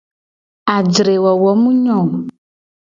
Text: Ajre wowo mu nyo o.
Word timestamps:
Ajre 0.75 1.15
wowo 1.23 1.51
mu 1.61 1.69
nyo 1.81 1.97
o. 2.05 2.13